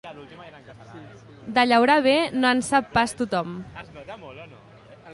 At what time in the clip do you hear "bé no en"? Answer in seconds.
2.07-2.65